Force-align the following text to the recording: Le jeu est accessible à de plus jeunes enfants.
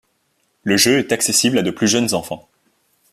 Le 0.63 0.77
jeu 0.77 0.97
est 0.97 1.11
accessible 1.11 1.59
à 1.59 1.61
de 1.61 1.69
plus 1.69 1.87
jeunes 1.87 2.15
enfants. 2.15 2.49